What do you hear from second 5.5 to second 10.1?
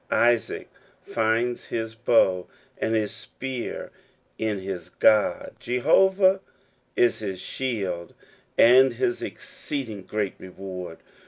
Jehovah is his shield and his exceeding